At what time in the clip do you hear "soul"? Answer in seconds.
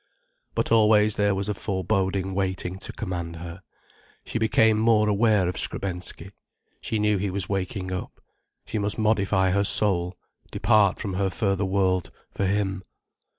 9.63-10.17